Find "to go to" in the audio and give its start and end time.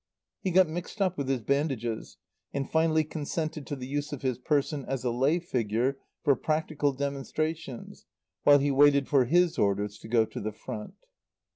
9.99-10.39